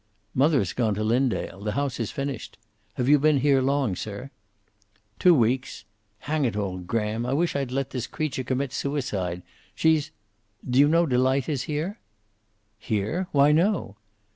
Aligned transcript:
"Mother 0.33 0.57
has 0.57 0.73
gone 0.73 0.95
to 0.95 1.03
Linndale. 1.03 1.63
The 1.63 1.73
house 1.73 1.99
is 1.99 2.09
finished. 2.09 2.57
Have 2.95 3.07
you 3.07 3.19
been 3.19 3.37
here 3.41 3.61
long, 3.61 3.95
sir?" 3.95 4.31
"Two 5.19 5.35
weeks. 5.35 5.85
Hang 6.21 6.43
it 6.43 6.55
all, 6.57 6.79
Graham, 6.79 7.23
I 7.23 7.33
wish 7.33 7.55
I'd 7.55 7.69
let 7.71 7.91
this 7.91 8.07
creature 8.07 8.43
commit 8.43 8.73
suicide. 8.73 9.43
She's 9.75 10.09
do 10.67 10.79
you 10.79 10.87
know 10.87 11.05
Delight 11.05 11.47
is 11.47 11.65
here?" 11.69 11.99
"Here? 12.79 13.27
Why, 13.31 13.51
no." 13.51 13.95